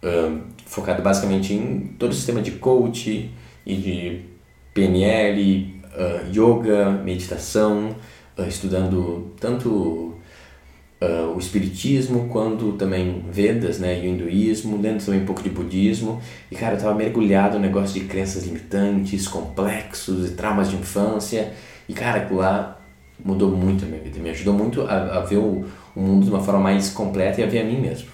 um, 0.02 0.40
focado 0.66 1.00
basicamente 1.00 1.54
em 1.54 1.94
todo 1.96 2.10
o 2.10 2.14
sistema 2.14 2.42
de 2.42 2.52
coach 2.52 3.30
e 3.64 3.76
de 3.76 4.22
PNL, 4.72 5.83
uh, 5.94 6.28
yoga, 6.30 6.90
meditação, 6.90 7.94
uh, 8.36 8.42
estudando 8.42 9.32
tanto 9.40 10.14
uh, 11.00 11.34
o 11.34 11.38
espiritismo 11.38 12.28
quanto 12.28 12.72
também 12.72 13.24
Vedas, 13.30 13.78
né, 13.78 14.04
e 14.04 14.08
o 14.08 14.10
hinduísmo, 14.10 14.80
lendo 14.80 15.04
também 15.04 15.22
um 15.22 15.26
pouco 15.26 15.42
de 15.42 15.50
budismo. 15.50 16.20
E 16.50 16.56
cara, 16.56 16.74
eu 16.74 16.80
tava 16.80 16.94
mergulhado 16.94 17.56
no 17.56 17.62
negócio 17.62 18.00
de 18.00 18.06
crenças 18.06 18.44
limitantes, 18.44 19.28
complexos 19.28 20.30
e 20.30 20.32
traumas 20.32 20.70
de 20.70 20.76
infância. 20.76 21.52
E 21.88 21.92
cara, 21.92 22.28
lá 22.30 22.80
mudou 23.22 23.50
muito 23.50 23.84
a 23.84 23.88
minha 23.88 24.00
vida, 24.00 24.18
me 24.18 24.30
ajudou 24.30 24.54
muito 24.54 24.82
a, 24.82 25.18
a 25.18 25.20
ver 25.20 25.36
o, 25.36 25.64
o 25.94 26.00
mundo 26.00 26.24
de 26.24 26.30
uma 26.30 26.40
forma 26.40 26.60
mais 26.60 26.90
completa 26.90 27.40
e 27.40 27.44
a 27.44 27.46
ver 27.46 27.60
a 27.60 27.64
mim 27.64 27.80
mesmo. 27.80 28.08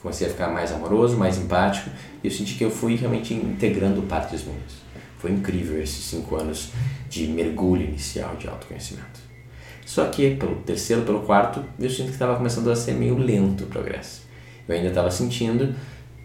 Comecei 0.00 0.26
a 0.26 0.30
ficar 0.30 0.48
mais 0.48 0.70
amoroso, 0.70 1.16
mais 1.16 1.38
empático 1.38 1.88
e 2.22 2.26
eu 2.26 2.30
senti 2.30 2.54
que 2.54 2.64
eu 2.64 2.70
fui 2.70 2.94
realmente 2.94 3.32
integrando 3.32 4.02
partes 4.02 4.44
minhas. 4.44 4.84
Foi 5.24 5.32
incrível 5.32 5.82
esses 5.82 6.04
cinco 6.04 6.36
anos 6.36 6.68
de 7.08 7.26
mergulho 7.28 7.82
inicial 7.82 8.36
de 8.36 8.46
autoconhecimento. 8.46 9.20
Só 9.86 10.04
que 10.04 10.34
pelo 10.34 10.56
terceiro, 10.56 11.00
pelo 11.00 11.20
quarto, 11.20 11.64
eu 11.80 11.88
sinto 11.88 12.08
que 12.08 12.12
estava 12.12 12.36
começando 12.36 12.70
a 12.70 12.76
ser 12.76 12.92
meio 12.92 13.16
lento 13.16 13.64
o 13.64 13.66
progresso. 13.68 14.20
Eu 14.68 14.74
ainda 14.74 14.88
estava 14.88 15.10
sentindo, 15.10 15.74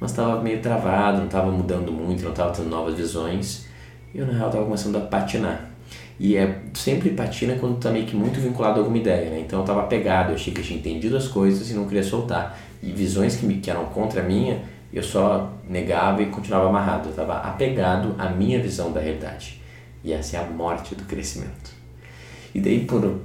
mas 0.02 0.12
estava 0.12 0.44
meio 0.44 0.62
travado, 0.62 1.20
não 1.20 1.28
estava 1.28 1.50
mudando 1.50 1.94
muito, 1.94 2.24
não 2.24 2.32
estava 2.32 2.52
tendo 2.52 2.68
novas 2.68 2.96
visões. 2.96 3.68
E 4.14 4.18
eu, 4.18 4.28
na 4.28 4.34
real, 4.34 4.48
estava 4.48 4.66
começando 4.66 4.98
a 4.98 5.00
patinar. 5.00 5.72
E 6.20 6.36
é 6.36 6.60
sempre 6.74 7.12
patina 7.12 7.56
quando 7.56 7.78
está 7.78 7.92
meio 7.92 8.06
que 8.06 8.18
muito 8.18 8.42
vinculado 8.42 8.76
a 8.76 8.78
alguma 8.80 8.98
ideia, 8.98 9.30
né? 9.30 9.40
Então 9.40 9.60
eu 9.60 9.64
estava 9.64 9.80
apegado, 9.80 10.32
eu 10.32 10.36
achei 10.36 10.54
que 10.54 10.60
eu 10.60 10.66
tinha 10.66 10.78
entendido 10.78 11.16
as 11.16 11.30
coisas 11.30 11.72
e 11.72 11.74
não 11.74 11.86
queria 11.86 12.04
soltar. 12.04 12.60
E 12.84 12.92
visões 12.92 13.38
que, 13.38 13.46
me, 13.46 13.60
que 13.60 13.72
eram 13.72 13.86
contra 13.86 14.20
a 14.20 14.26
minha, 14.26 14.62
eu 14.92 15.04
só 15.04 15.54
negava 15.68 16.22
e 16.22 16.28
continuava 16.28 16.68
amarrado. 16.68 17.08
Eu 17.08 17.12
estava 17.12 17.38
apegado 17.38 18.16
à 18.18 18.30
minha 18.30 18.62
visão 18.62 18.92
da 18.92 19.00
realidade. 19.00 19.62
E 20.04 20.14
essa 20.14 20.38
é 20.38 20.40
a 20.40 20.46
morte 20.46 20.96
do 20.96 21.04
crescimento. 21.04 21.72
E 22.54 22.60
daí, 22.60 22.86
por 22.86 23.04
uh, 23.04 23.20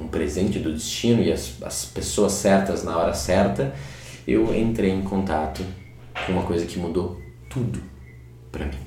um 0.00 0.08
presente 0.08 0.58
do 0.58 0.72
destino 0.72 1.22
e 1.22 1.32
as, 1.32 1.62
as 1.62 1.84
pessoas 1.86 2.32
certas 2.32 2.84
na 2.84 2.96
hora 2.96 3.14
certa, 3.14 3.74
eu 4.26 4.54
entrei 4.54 4.90
em 4.90 5.02
contato 5.02 5.64
com 6.26 6.32
uma 6.32 6.42
coisa 6.42 6.66
que 6.66 6.78
mudou 6.78 7.20
tudo 7.48 7.80
para 8.50 8.66
mim. 8.66 8.78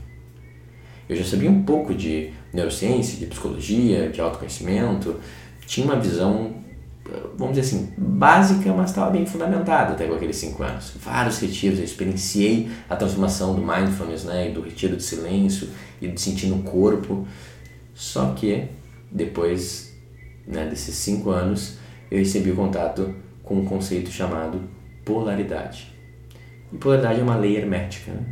Eu 1.07 1.15
já 1.15 1.23
sabia 1.23 1.49
um 1.49 1.63
pouco 1.63 1.93
de 1.93 2.31
neurociência, 2.53 3.17
de 3.17 3.27
psicologia, 3.27 4.09
de 4.09 4.19
autoconhecimento, 4.19 5.19
tinha 5.65 5.85
uma 5.85 5.99
visão, 5.99 6.55
vamos 7.37 7.55
dizer 7.55 7.77
assim, 7.77 7.93
básica, 7.97 8.73
mas 8.73 8.89
estava 8.89 9.11
bem 9.11 9.25
fundamentada 9.25 9.93
até 9.93 10.07
com 10.07 10.15
aqueles 10.15 10.35
cinco 10.35 10.63
anos. 10.63 10.93
Vários 11.03 11.39
retiros, 11.39 11.79
eu 11.79 11.85
experienciei 11.85 12.69
a 12.89 12.95
transformação 12.95 13.55
do 13.55 13.61
mindfulness, 13.61 14.23
né, 14.23 14.49
e 14.49 14.53
do 14.53 14.61
retiro 14.61 14.95
de 14.95 15.03
silêncio 15.03 15.69
e 16.01 16.07
de 16.07 16.19
sentir 16.19 16.47
no 16.47 16.63
corpo. 16.63 17.27
Só 17.93 18.33
que 18.33 18.67
depois 19.11 19.87
né, 20.47 20.65
desses 20.65 20.95
cinco 20.95 21.29
anos, 21.29 21.77
eu 22.09 22.17
recebi 22.17 22.51
contato 22.53 23.13
com 23.43 23.55
um 23.55 23.65
conceito 23.65 24.09
chamado 24.09 24.61
polaridade. 25.03 25.93
E 26.71 26.77
polaridade 26.77 27.19
é 27.19 27.23
uma 27.23 27.35
lei 27.35 27.57
hermética, 27.57 28.11
né? 28.11 28.25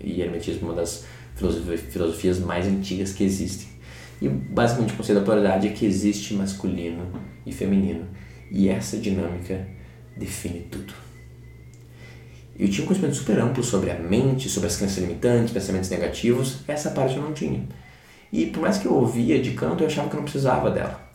e 0.00 0.20
hermetismo 0.22 0.68
é 0.68 0.70
uma 0.70 0.80
das 0.80 1.04
filosofias 1.34 2.38
mais 2.40 2.66
antigas 2.66 3.12
que 3.12 3.22
existem. 3.22 3.67
E 4.20 4.28
basicamente 4.28 4.94
o 4.94 4.96
conceito 4.96 5.20
da 5.20 5.24
polaridade 5.24 5.68
é 5.68 5.70
que 5.70 5.86
existe 5.86 6.34
masculino 6.34 7.06
e 7.46 7.52
feminino, 7.52 8.06
e 8.50 8.68
essa 8.68 8.96
dinâmica 8.96 9.66
define 10.16 10.60
tudo. 10.70 10.92
Eu 12.58 12.68
tinha 12.68 12.82
um 12.82 12.88
conhecimento 12.88 13.14
super 13.14 13.38
amplo 13.38 13.62
sobre 13.62 13.90
a 13.92 13.94
mente, 13.94 14.48
sobre 14.48 14.66
as 14.66 14.76
crenças 14.76 14.98
limitantes, 14.98 15.52
pensamentos 15.52 15.88
negativos, 15.90 16.58
essa 16.66 16.90
parte 16.90 17.16
eu 17.16 17.22
não 17.22 17.32
tinha. 17.32 17.62
E 18.32 18.46
por 18.46 18.60
mais 18.60 18.78
que 18.78 18.86
eu 18.86 18.94
ouvia 18.94 19.40
de 19.40 19.52
canto, 19.52 19.84
eu 19.84 19.86
achava 19.86 20.08
que 20.08 20.14
eu 20.14 20.18
não 20.18 20.24
precisava 20.24 20.68
dela. 20.68 21.08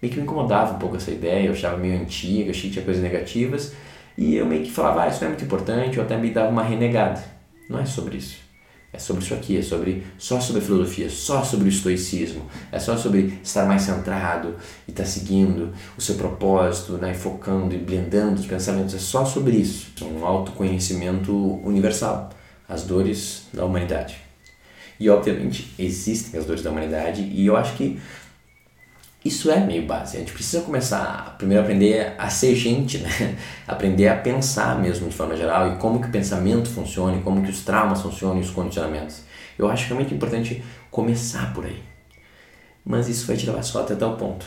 Meio 0.00 0.12
que 0.12 0.20
me 0.20 0.24
incomodava 0.24 0.74
um 0.74 0.78
pouco 0.78 0.96
essa 0.96 1.10
ideia, 1.10 1.46
eu 1.46 1.52
achava 1.52 1.76
meio 1.76 2.00
antiga, 2.00 2.52
achei 2.52 2.68
que 2.68 2.74
tinha 2.74 2.84
coisas 2.84 3.02
negativas, 3.02 3.74
e 4.16 4.36
eu 4.36 4.46
meio 4.46 4.62
que 4.62 4.70
falava, 4.70 5.02
ah, 5.02 5.08
isso 5.08 5.20
não 5.20 5.26
é 5.26 5.30
muito 5.30 5.44
importante, 5.44 5.96
eu 5.96 6.04
até 6.04 6.16
me 6.16 6.30
dava 6.30 6.50
uma 6.50 6.62
renegada. 6.62 7.24
Não 7.68 7.80
é 7.80 7.84
sobre 7.84 8.18
isso. 8.18 8.43
É 8.94 8.98
sobre 8.98 9.24
isso 9.24 9.34
aqui, 9.34 9.58
é 9.58 9.62
sobre 9.62 10.06
só 10.16 10.38
sobre 10.38 10.62
filosofia, 10.62 11.10
só 11.10 11.42
sobre 11.42 11.66
o 11.66 11.68
estoicismo, 11.68 12.46
é 12.70 12.78
só 12.78 12.96
sobre 12.96 13.40
estar 13.42 13.66
mais 13.66 13.82
centrado 13.82 14.54
e 14.86 14.92
estar 14.92 15.02
tá 15.02 15.08
seguindo 15.08 15.72
o 15.98 16.00
seu 16.00 16.14
propósito, 16.14 16.92
né, 16.92 17.10
e 17.10 17.14
focando 17.14 17.74
e 17.74 17.78
blendando 17.78 18.40
os 18.40 18.46
pensamentos, 18.46 18.94
é 18.94 18.98
só 18.98 19.24
sobre 19.24 19.56
isso. 19.56 19.88
É 20.00 20.04
um 20.04 20.24
autoconhecimento 20.24 21.34
universal, 21.64 22.30
as 22.68 22.84
dores 22.84 23.48
da 23.52 23.64
humanidade. 23.64 24.16
E 25.00 25.10
obviamente 25.10 25.74
existem 25.76 26.38
as 26.38 26.46
dores 26.46 26.62
da 26.62 26.70
humanidade 26.70 27.20
e 27.20 27.44
eu 27.44 27.56
acho 27.56 27.74
que 27.74 27.98
isso 29.24 29.50
é 29.50 29.58
meio 29.58 29.86
base. 29.86 30.16
A 30.16 30.20
gente 30.20 30.32
precisa 30.32 30.62
começar 30.62 31.24
a 31.26 31.30
primeiro 31.30 31.62
aprender 31.62 32.14
a 32.18 32.28
ser 32.28 32.54
gente, 32.54 32.98
né? 32.98 33.38
Aprender 33.66 34.08
a 34.08 34.16
pensar 34.16 34.78
mesmo 34.78 35.08
de 35.08 35.14
forma 35.14 35.34
geral 35.34 35.72
e 35.72 35.76
como 35.76 35.98
que 35.98 36.08
o 36.08 36.10
pensamento 36.10 36.68
funciona, 36.68 37.16
e 37.16 37.22
como 37.22 37.42
que 37.42 37.50
os 37.50 37.64
traumas 37.64 38.02
funcionam 38.02 38.38
e 38.38 38.40
os 38.42 38.50
condicionamentos. 38.50 39.22
Eu 39.58 39.70
acho 39.70 39.86
realmente 39.86 40.12
importante 40.12 40.62
começar 40.90 41.54
por 41.54 41.64
aí. 41.64 41.82
Mas 42.84 43.08
isso 43.08 43.26
vai 43.26 43.36
te 43.36 43.46
levar 43.46 43.62
só 43.62 43.80
até 43.80 43.94
tal 43.94 44.16
ponto. 44.16 44.44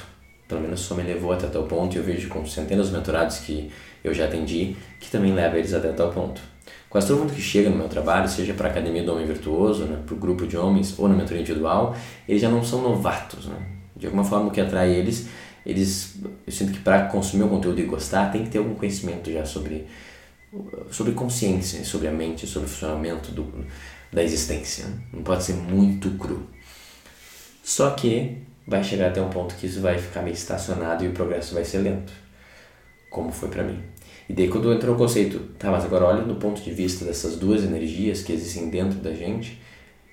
Pelo 0.47 0.61
menos 0.61 0.81
só 0.81 0.93
me 0.93 1.01
levou 1.01 1.31
até 1.31 1.47
tal 1.47 1.63
ponto 1.63 1.95
e 1.95 1.97
eu 1.97 2.03
vejo 2.03 2.29
com 2.29 2.45
centenas 2.45 2.89
de 2.89 2.93
mentorados 2.93 3.39
que 3.39 3.71
eu 4.03 4.13
já 4.13 4.25
atendi 4.25 4.75
que 4.99 5.09
também 5.09 5.33
leva 5.33 5.57
eles 5.57 5.73
até 5.73 5.91
tal 5.91 6.11
ponto. 6.11 6.39
Quase 6.87 7.07
todo 7.07 7.19
mundo 7.19 7.33
que 7.33 7.41
chega 7.41 7.69
no 7.69 7.75
meu 7.75 7.89
trabalho, 7.89 8.29
seja 8.29 8.53
para 8.53 8.67
a 8.67 8.71
Academia 8.71 9.03
do 9.03 9.11
Homem 9.11 9.25
Virtuoso, 9.25 9.85
né, 9.85 9.99
para 10.05 10.15
o 10.15 10.17
grupo 10.17 10.45
de 10.45 10.55
homens 10.55 10.97
ou 10.97 11.07
na 11.09 11.15
mentoria 11.15 11.41
individual, 11.41 11.95
eles 12.27 12.41
já 12.41 12.49
não 12.49 12.63
são 12.63 12.81
novatos, 12.81 13.47
né? 13.47 13.57
De 13.97 14.05
alguma 14.05 14.23
forma 14.23 14.47
o 14.47 14.51
que 14.51 14.61
atrai 14.61 14.93
eles, 14.93 15.27
eles 15.65 16.15
eu 16.45 16.53
sinto 16.53 16.71
que 16.71 16.79
para 16.79 17.07
consumir 17.07 17.43
o 17.43 17.49
conteúdo 17.49 17.79
e 17.79 17.83
gostar 17.83 18.31
tem 18.31 18.43
que 18.43 18.49
ter 18.49 18.59
algum 18.59 18.75
conhecimento 18.75 19.31
já 19.31 19.45
sobre 19.45 19.85
sobre 20.89 21.13
consciência, 21.13 21.83
sobre 21.83 22.07
a 22.07 22.11
mente, 22.11 22.47
sobre 22.47 22.67
o 22.67 22.71
funcionamento 22.71 23.31
do, 23.31 23.65
da 24.11 24.23
existência. 24.23 24.85
Não 25.11 25.21
pode 25.21 25.43
ser 25.43 25.53
muito 25.53 26.11
cru. 26.11 26.47
Só 27.61 27.91
que 27.91 28.37
vai 28.65 28.83
chegar 28.83 29.09
até 29.09 29.21
um 29.21 29.29
ponto 29.29 29.55
que 29.55 29.65
isso 29.65 29.81
vai 29.81 29.97
ficar 29.97 30.21
meio 30.21 30.33
estacionado 30.33 31.03
e 31.03 31.07
o 31.09 31.11
progresso 31.11 31.53
vai 31.53 31.65
ser 31.65 31.79
lento, 31.79 32.13
como 33.09 33.31
foi 33.31 33.49
para 33.49 33.63
mim. 33.63 33.79
E 34.29 34.33
daí 34.33 34.47
quando 34.47 34.73
entrou 34.73 34.95
o 34.95 34.97
conceito, 34.97 35.39
tá, 35.57 35.71
mas 35.71 35.85
agora 35.85 36.05
olha 36.05 36.23
do 36.23 36.35
ponto 36.35 36.61
de 36.61 36.71
vista 36.71 37.05
dessas 37.05 37.37
duas 37.37 37.63
energias 37.63 38.21
que 38.21 38.33
existem 38.33 38.69
dentro 38.69 38.99
da 38.99 39.13
gente 39.13 39.61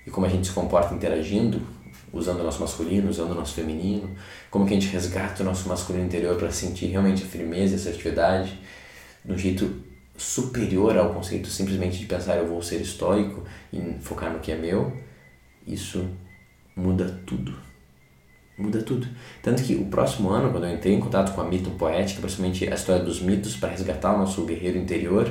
e 0.07 0.11
como 0.11 0.27
a 0.27 0.29
gente 0.29 0.47
se 0.47 0.53
comporta 0.53 0.95
interagindo 0.95 1.61
usando 2.15 2.41
o 2.41 2.45
nosso 2.45 2.61
masculino, 2.61 3.11
usando 3.11 3.33
o 3.33 3.35
nosso 3.35 3.55
feminino, 3.55 4.15
como 4.51 4.67
que 4.67 4.75
a 4.75 4.81
gente 4.81 4.93
resgata 4.93 5.43
o 5.43 5.47
nosso 5.47 5.69
masculino 5.69 6.05
interior 6.05 6.37
para 6.37 6.51
sentir 6.51 6.87
realmente 6.87 7.23
a 7.25 7.27
firmeza 7.27 7.73
e 7.73 7.77
a 7.77 7.81
assertividade 7.81 8.59
de 9.25 9.33
um 9.33 9.39
jeito 9.39 9.83
superior 10.17 10.97
ao 10.97 11.13
conceito 11.13 11.49
simplesmente 11.49 11.99
de 11.99 12.07
pensar 12.07 12.37
eu 12.37 12.47
vou 12.47 12.63
ser 12.63 12.81
estoico 12.81 13.43
e 13.73 13.97
focar 14.01 14.33
no 14.33 14.39
que 14.39 14.53
é 14.53 14.57
meu, 14.57 14.97
isso 15.67 16.09
muda 16.77 17.21
tudo. 17.27 17.55
Muda 18.57 18.81
tudo. 18.83 19.09
Tanto 19.43 19.65
que 19.65 19.75
o 19.75 19.87
próximo 19.87 20.31
ano, 20.31 20.53
quando 20.53 20.65
eu 20.65 20.73
entrei 20.73 20.95
em 20.95 21.01
contato 21.01 21.35
com 21.35 21.41
a 21.41 21.45
mito 21.45 21.71
poética, 21.71 22.21
principalmente 22.21 22.69
a 22.71 22.75
história 22.75 23.03
dos 23.03 23.21
mitos 23.21 23.57
para 23.57 23.71
resgatar 23.71 24.15
o 24.15 24.19
nosso 24.19 24.45
guerreiro 24.45 24.79
interior, 24.79 25.29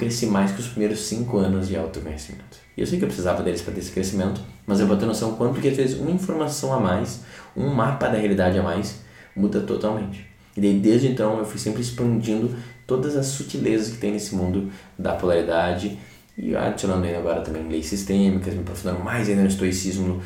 cresci 0.00 0.24
mais 0.24 0.50
que 0.50 0.60
os 0.60 0.68
primeiros 0.68 1.00
cinco 1.00 1.36
anos 1.36 1.68
de 1.68 1.76
autoconhecimento. 1.76 2.58
E 2.74 2.80
eu 2.80 2.86
sei 2.86 2.98
que 2.98 3.04
eu 3.04 3.08
precisava 3.08 3.42
deles 3.42 3.60
para 3.60 3.74
ter 3.74 3.80
esse 3.80 3.92
crescimento, 3.92 4.40
mas 4.66 4.80
eu 4.80 4.86
vou 4.86 4.96
ter 4.96 5.04
noção 5.04 5.34
quanto 5.34 5.60
que 5.60 5.68
às 5.68 5.76
vezes 5.76 6.00
uma 6.00 6.10
informação 6.10 6.72
a 6.72 6.80
mais, 6.80 7.20
um 7.54 7.68
mapa 7.68 8.08
da 8.08 8.16
realidade 8.16 8.58
a 8.58 8.62
mais, 8.62 9.00
muda 9.36 9.60
totalmente. 9.60 10.26
E 10.56 10.60
daí, 10.60 10.78
desde 10.78 11.08
então 11.08 11.38
eu 11.38 11.44
fui 11.44 11.58
sempre 11.58 11.82
expandindo 11.82 12.56
todas 12.86 13.14
as 13.14 13.26
sutilezas 13.26 13.92
que 13.92 13.98
tem 13.98 14.12
nesse 14.12 14.34
mundo 14.34 14.72
da 14.98 15.12
polaridade 15.12 15.98
e 16.36 16.56
adicionando 16.56 17.04
ainda 17.04 17.18
agora 17.18 17.42
também 17.42 17.68
leis 17.68 17.86
sistêmicas, 17.86 18.54
me 18.54 18.60
aprofundando 18.60 19.04
mais 19.04 19.28
ainda 19.28 19.42
no 19.42 19.48
estoicismo, 19.48 20.22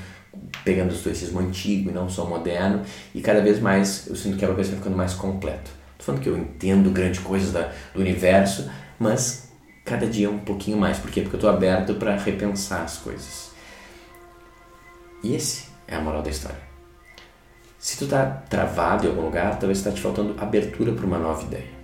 pegando 0.64 0.92
o 0.92 0.94
estoicismo 0.94 1.40
antigo 1.40 1.90
e 1.90 1.92
não 1.92 2.08
só 2.08 2.24
moderno, 2.24 2.82
e 3.12 3.20
cada 3.20 3.40
vez 3.40 3.58
mais 3.58 4.06
eu 4.06 4.14
sinto 4.14 4.36
que 4.36 4.44
a 4.44 4.54
coisa 4.54 4.70
vai 4.70 4.78
ficando 4.78 4.96
mais 4.96 5.14
completo. 5.14 5.72
Tô 5.98 6.04
falando 6.04 6.22
que 6.22 6.28
eu 6.28 6.38
entendo 6.38 6.90
grandes 6.90 7.18
coisas 7.18 7.52
da, 7.52 7.72
do 7.92 8.00
universo, 8.00 8.70
mas 8.98 9.44
cada 9.84 10.06
dia 10.06 10.30
um 10.30 10.38
pouquinho 10.38 10.78
mais. 10.78 10.98
Por 10.98 11.10
quê? 11.10 11.20
Porque 11.20 11.36
eu 11.36 11.38
estou 11.38 11.50
aberto 11.50 11.94
para 11.94 12.16
repensar 12.16 12.82
as 12.82 12.96
coisas. 12.98 13.50
E 15.22 15.34
esse 15.34 15.66
é 15.86 15.96
a 15.96 16.00
moral 16.00 16.22
da 16.22 16.30
história. 16.30 16.64
Se 17.78 17.98
tu 17.98 18.04
está 18.04 18.24
travado 18.24 19.06
em 19.06 19.10
algum 19.10 19.22
lugar, 19.22 19.58
talvez 19.58 19.78
está 19.78 19.90
te 19.90 20.00
faltando 20.00 20.34
abertura 20.38 20.92
para 20.92 21.04
uma 21.04 21.18
nova 21.18 21.42
ideia. 21.42 21.74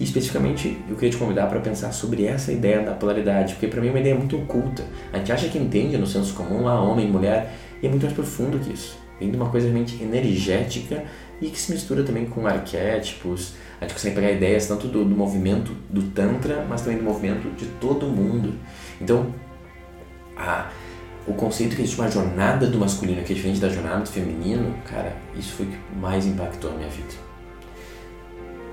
E 0.00 0.04
especificamente, 0.04 0.76
eu 0.88 0.96
queria 0.96 1.10
te 1.10 1.16
convidar 1.16 1.46
para 1.46 1.60
pensar 1.60 1.92
sobre 1.92 2.26
essa 2.26 2.50
ideia 2.50 2.82
da 2.82 2.92
polaridade, 2.92 3.52
porque 3.54 3.68
para 3.68 3.80
mim 3.80 3.88
é 3.88 3.90
uma 3.90 4.00
ideia 4.00 4.14
muito 4.14 4.36
oculta. 4.36 4.84
A 5.12 5.18
gente 5.18 5.30
acha 5.30 5.48
que 5.48 5.58
entende 5.58 5.96
no 5.96 6.06
senso 6.06 6.34
comum, 6.34 6.62
lá 6.62 6.80
homem 6.80 7.06
e 7.06 7.10
mulher, 7.10 7.52
e 7.80 7.86
é 7.86 7.88
muito 7.88 8.02
mais 8.02 8.14
profundo 8.14 8.58
que 8.58 8.72
isso. 8.72 8.98
Vem 9.20 9.30
de 9.30 9.36
uma 9.36 9.50
coisa 9.50 9.68
realmente 9.68 10.02
energética 10.02 11.04
e 11.40 11.48
que 11.48 11.58
se 11.58 11.72
mistura 11.72 12.02
também 12.02 12.26
com 12.26 12.46
arquétipos, 12.46 13.54
a 13.80 13.84
gente 13.84 13.94
consegue 13.94 14.14
pegar 14.14 14.32
ideias 14.32 14.66
tanto 14.66 14.88
do, 14.88 15.04
do 15.04 15.14
movimento 15.16 15.72
do 15.90 16.02
Tantra, 16.02 16.64
mas 16.68 16.82
também 16.82 16.98
do 16.98 17.04
movimento 17.04 17.48
de 17.56 17.66
todo 17.80 18.06
mundo. 18.06 18.54
Então, 19.00 19.26
a, 20.36 20.70
o 21.26 21.34
conceito 21.34 21.74
que 21.74 21.82
existe 21.82 22.00
uma 22.00 22.10
jornada 22.10 22.66
do 22.66 22.78
masculino 22.78 23.22
que 23.22 23.32
é 23.32 23.36
diferente 23.36 23.60
da 23.60 23.68
jornada 23.68 24.02
do 24.02 24.08
feminino, 24.08 24.74
cara, 24.88 25.16
isso 25.36 25.52
foi 25.54 25.66
o 25.66 25.68
que 25.70 25.78
mais 26.00 26.26
impactou 26.26 26.70
a 26.70 26.74
minha 26.74 26.88
vida. 26.88 27.14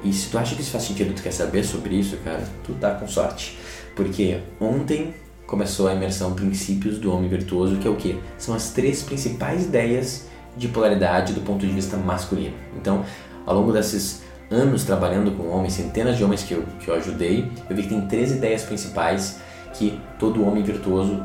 E 0.04 0.12
se 0.12 0.30
tu 0.30 0.38
acha 0.38 0.56
que 0.56 0.62
isso 0.62 0.72
faz 0.72 0.84
sentido, 0.84 1.14
tu 1.14 1.22
quer 1.22 1.32
saber 1.32 1.64
sobre 1.64 1.96
isso, 1.96 2.18
cara, 2.18 2.44
tu 2.64 2.74
tá 2.74 2.96
com 2.96 3.08
sorte. 3.08 3.58
Porque 3.96 4.40
ontem 4.60 5.14
começou 5.46 5.88
a 5.88 5.94
imersão 5.94 6.34
Princípios 6.34 6.98
do 6.98 7.14
Homem 7.14 7.30
Virtuoso, 7.30 7.78
que 7.78 7.88
é 7.88 7.92
o 7.92 7.96
que? 7.96 8.20
São 8.38 8.56
as 8.56 8.72
três 8.72 9.04
principais 9.04 9.66
ideias 9.66 10.28
de 10.58 10.68
polaridade 10.68 11.34
do 11.34 11.42
ponto 11.42 11.66
de 11.66 11.72
vista 11.72 11.98
masculino. 11.98 12.56
Então, 12.76 13.06
ao 13.46 13.56
longo 13.56 13.72
desses 13.72 14.24
anos 14.52 14.84
trabalhando 14.84 15.32
com 15.32 15.48
homens, 15.48 15.74
centenas 15.74 16.18
de 16.18 16.24
homens 16.24 16.44
que 16.44 16.54
eu, 16.54 16.64
que 16.80 16.90
eu 16.90 16.96
ajudei, 16.96 17.50
eu 17.70 17.76
vi 17.76 17.84
que 17.84 17.90
tem 17.90 18.02
três 18.02 18.32
ideias 18.32 18.64
principais 18.64 19.40
que 19.74 20.00
todo 20.20 20.46
homem 20.46 20.62
virtuoso 20.62 21.24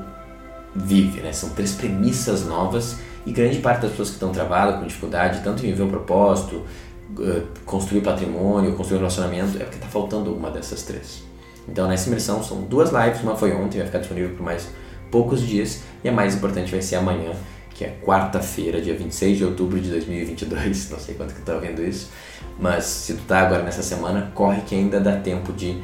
vive, 0.74 1.20
né? 1.20 1.32
São 1.32 1.50
três 1.50 1.72
premissas 1.72 2.46
novas 2.46 2.98
e 3.26 3.32
grande 3.32 3.58
parte 3.58 3.82
das 3.82 3.90
pessoas 3.90 4.08
que 4.10 4.14
estão 4.14 4.30
travadas 4.30 4.76
com 4.76 4.86
dificuldade, 4.86 5.40
tanto 5.42 5.64
em 5.64 5.70
viver 5.70 5.82
o 5.82 5.88
propósito, 5.88 6.62
eh, 7.20 7.42
construir 7.64 8.02
patrimônio, 8.02 8.74
construir 8.76 8.98
relacionamento, 8.98 9.56
é 9.56 9.64
porque 9.64 9.76
está 9.76 9.88
faltando 9.88 10.32
uma 10.32 10.50
dessas 10.50 10.82
três. 10.82 11.24
Então 11.68 11.88
nessa 11.88 12.08
imersão 12.08 12.42
são 12.42 12.62
duas 12.62 12.90
lives, 12.92 13.22
uma 13.22 13.34
foi 13.34 13.52
ontem, 13.52 13.78
vai 13.78 13.86
ficar 13.86 13.98
disponível 13.98 14.36
por 14.36 14.44
mais 14.44 14.68
poucos 15.10 15.40
dias 15.40 15.82
e 16.04 16.08
a 16.08 16.12
mais 16.12 16.36
importante 16.36 16.70
vai 16.70 16.82
ser 16.82 16.96
amanhã, 16.96 17.32
que 17.76 17.84
é 17.84 17.94
quarta-feira, 18.02 18.80
dia 18.80 18.96
26 18.96 19.36
de 19.36 19.44
outubro 19.44 19.78
de 19.78 19.90
2022, 19.90 20.88
não 20.90 20.98
sei 20.98 21.14
quanto 21.14 21.34
que 21.34 21.42
tá 21.42 21.58
vendo 21.58 21.84
isso, 21.84 22.08
mas 22.58 22.84
se 22.84 23.12
tu 23.14 23.22
tá 23.24 23.40
agora 23.40 23.62
nessa 23.62 23.82
semana, 23.82 24.32
corre 24.34 24.62
que 24.62 24.74
ainda 24.74 24.98
dá 24.98 25.16
tempo 25.16 25.52
de 25.52 25.82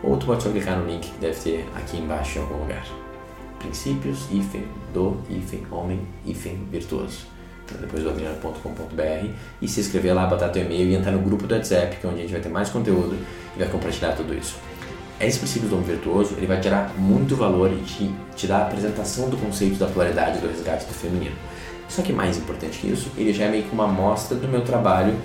Ou 0.03 0.17
tu 0.17 0.25
pode 0.25 0.41
só 0.41 0.49
clicar 0.49 0.79
no 0.79 0.87
link 0.87 1.07
que 1.07 1.19
deve 1.19 1.39
ter 1.39 1.69
aqui 1.75 1.97
embaixo 1.97 2.39
em 2.39 2.41
algum 2.41 2.57
lugar. 2.57 2.83
Princípios, 3.59 4.27
hífen, 4.31 4.65
do, 4.91 5.21
hífen, 5.29 5.63
homem, 5.71 6.01
hífen, 6.25 6.67
virtuoso. 6.71 7.27
Então, 7.63 7.77
depois 7.79 8.03
do 8.03 8.09
adriano.com.br 8.09 9.29
e 9.61 9.67
se 9.67 9.79
inscrever 9.79 10.13
lá, 10.15 10.25
botar 10.25 10.49
teu 10.49 10.63
e-mail 10.63 10.89
e 10.89 10.95
entrar 10.95 11.11
no 11.11 11.19
grupo 11.19 11.45
do 11.45 11.53
WhatsApp, 11.53 11.95
que 11.95 12.05
é 12.05 12.09
onde 12.09 12.19
a 12.19 12.21
gente 12.23 12.31
vai 12.31 12.41
ter 12.41 12.49
mais 12.49 12.69
conteúdo 12.69 13.15
e 13.55 13.59
vai 13.59 13.69
compartilhar 13.69 14.13
tudo 14.13 14.33
isso. 14.33 14.57
Esse 15.21 15.37
princípio 15.37 15.69
do 15.69 15.75
homem 15.75 15.87
virtuoso, 15.87 16.33
ele 16.35 16.47
vai 16.47 16.61
gerar 16.61 16.91
muito 16.97 17.35
valor 17.35 17.71
e 17.71 17.77
te, 17.83 18.11
te 18.35 18.47
dar 18.47 18.57
a 18.57 18.61
apresentação 18.63 19.29
do 19.29 19.37
conceito 19.37 19.77
da 19.77 19.85
polaridade 19.85 20.39
do 20.39 20.47
resgate 20.47 20.85
do 20.85 20.93
feminino. 20.93 21.35
Só 21.87 22.01
que 22.01 22.11
mais 22.11 22.37
importante 22.37 22.79
que 22.79 22.87
isso, 22.87 23.11
ele 23.15 23.31
já 23.31 23.45
é 23.45 23.49
meio 23.49 23.63
que 23.63 23.71
uma 23.71 23.85
amostra 23.85 24.35
do 24.35 24.47
meu 24.47 24.61
trabalho 24.61 25.15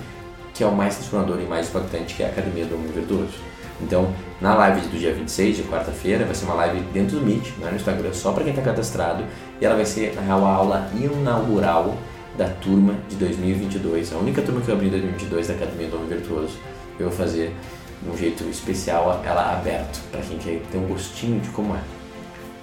que 0.58 0.64
é 0.64 0.66
o 0.66 0.74
mais 0.74 0.96
transformador 0.96 1.40
e 1.40 1.44
mais 1.46 1.68
impactante, 1.68 2.14
que 2.16 2.22
é 2.24 2.26
a 2.26 2.30
Academia 2.30 2.66
do 2.66 2.74
Homem 2.74 2.90
Virtuoso. 2.90 3.34
Então, 3.80 4.12
na 4.40 4.56
live 4.56 4.88
do 4.88 4.98
dia 4.98 5.14
26, 5.14 5.58
de 5.58 5.62
quarta-feira, 5.62 6.24
vai 6.24 6.34
ser 6.34 6.46
uma 6.46 6.54
live 6.54 6.80
dentro 6.92 7.20
do 7.20 7.24
Meet, 7.24 7.56
no 7.58 7.76
Instagram, 7.76 8.12
só 8.12 8.32
para 8.32 8.42
quem 8.42 8.50
está 8.50 8.60
cadastrado, 8.60 9.22
e 9.60 9.64
ela 9.64 9.76
vai 9.76 9.86
ser, 9.86 10.16
na 10.16 10.20
real, 10.20 10.44
a 10.44 10.52
aula 10.52 10.90
inaugural 10.96 11.96
da 12.36 12.48
turma 12.48 12.96
de 13.08 13.14
2022, 13.14 14.12
a 14.12 14.16
única 14.16 14.42
turma 14.42 14.60
que 14.60 14.68
eu 14.68 14.74
abri 14.74 14.88
em 14.88 14.90
2022 14.90 15.46
da 15.46 15.54
Academia 15.54 15.86
do 15.86 15.96
Homem 15.96 16.08
Virtuoso. 16.08 16.58
Eu 16.98 17.08
vou 17.08 17.16
fazer 17.16 17.54
de 18.02 18.10
um 18.10 18.16
jeito 18.16 18.42
especial 18.50 19.22
ela 19.24 19.52
aberto, 19.52 20.00
para 20.10 20.22
quem 20.22 20.38
quer 20.38 20.60
ter 20.72 20.78
um 20.78 20.88
gostinho 20.88 21.38
de 21.38 21.50
como 21.50 21.72
é. 21.76 21.80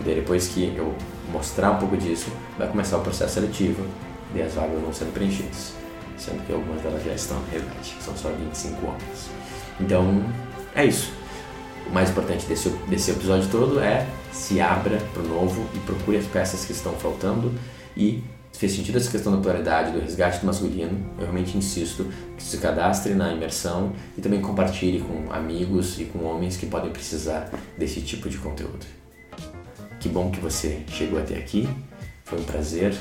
E 0.02 0.04
daí 0.04 0.16
depois 0.16 0.50
que 0.50 0.76
eu 0.76 0.94
mostrar 1.32 1.72
um 1.72 1.78
pouco 1.78 1.96
disso, 1.96 2.30
vai 2.58 2.68
começar 2.68 2.98
o 2.98 3.02
processo 3.02 3.36
seletivo 3.36 3.86
e 4.36 4.42
as 4.42 4.54
vagas 4.54 4.82
vão 4.82 4.92
sendo 4.92 5.14
preenchidas. 5.14 5.85
Sendo 6.18 6.46
que 6.46 6.54
algumas 6.54 6.82
delas 6.82 7.04
já 7.04 7.14
estão 7.14 7.40
na 7.42 7.48
realidade, 7.48 7.96
são 8.00 8.16
só 8.16 8.30
25 8.30 8.86
homens. 8.86 9.30
Então, 9.80 10.24
é 10.74 10.86
isso. 10.86 11.12
O 11.88 11.92
mais 11.92 12.10
importante 12.10 12.46
desse, 12.48 12.70
desse 12.88 13.12
episódio 13.12 13.48
todo 13.50 13.80
é 13.80 14.08
se 14.32 14.60
abra 14.60 14.98
para 15.14 15.24
o 15.24 15.28
novo 15.28 15.68
e 15.74 15.80
procure 15.80 16.18
as 16.18 16.26
peças 16.26 16.66
que 16.66 16.72
estão 16.72 16.94
faltando 16.94 17.54
e 17.96 18.24
fez 18.58 18.72
sentido 18.74 18.98
essa 18.98 19.12
questão 19.12 19.34
da 19.34 19.40
pluralidade, 19.40 19.92
do 19.92 20.00
resgate 20.00 20.40
do 20.40 20.46
masculino, 20.46 20.98
eu 21.18 21.24
realmente 21.24 21.58
insisto 21.58 22.08
que 22.38 22.44
se 22.44 22.58
cadastre 22.58 23.14
na 23.14 23.34
imersão 23.34 23.94
e 24.18 24.22
também 24.22 24.42
compartilhe 24.42 25.02
com 25.02 25.32
amigos 25.32 26.00
e 26.00 26.06
com 26.06 26.24
homens 26.24 26.58
que 26.58 26.66
podem 26.66 26.92
precisar 26.92 27.50
desse 27.78 28.02
tipo 28.02 28.30
de 28.30 28.38
conteúdo. 28.38 28.86
Que 30.00 30.10
bom 30.10 30.32
que 30.32 30.40
você 30.40 30.84
chegou 30.88 31.20
até 31.20 31.38
aqui, 31.38 31.68
foi 32.24 32.40
um 32.40 32.44
prazer 32.44 32.96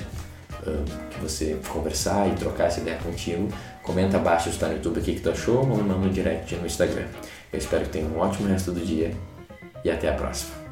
que 1.11 1.21
você 1.21 1.59
conversar 1.69 2.29
e 2.29 2.35
trocar 2.35 2.67
essa 2.67 2.81
ideia 2.81 2.99
contigo. 2.99 3.49
Comenta 3.83 4.17
abaixo 4.17 4.45
se 4.45 4.51
está 4.51 4.69
no 4.69 4.75
YouTube 4.75 5.01
o 5.01 5.03
que, 5.03 5.21
tu 5.21 5.31
achou 5.31 5.59
ou 5.59 5.67
manda 5.67 5.95
um 5.95 6.11
direct 6.11 6.55
no 6.57 6.67
Instagram. 6.67 7.07
Eu 7.53 7.59
espero 7.59 7.85
que 7.85 7.91
tenha 7.91 8.07
um 8.07 8.19
ótimo 8.19 8.49
resto 8.49 8.73
do 8.73 8.81
dia 8.81 9.15
e 9.85 9.91
até 9.91 10.09
a 10.09 10.15
próxima. 10.15 10.64